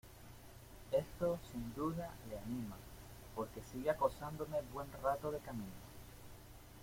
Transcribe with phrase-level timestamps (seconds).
[0.91, 2.75] esto, sin duda, le anima,
[3.35, 5.79] porque sigue acosándome buen rato de camino.